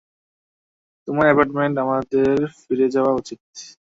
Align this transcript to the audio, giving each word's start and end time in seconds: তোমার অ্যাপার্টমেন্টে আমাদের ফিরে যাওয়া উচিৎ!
তোমার 1.07 1.25
অ্যাপার্টমেন্টে 1.27 1.79
আমাদের 1.85 2.33
ফিরে 2.59 2.87
যাওয়া 2.95 3.11
উচিৎ! 3.19 3.39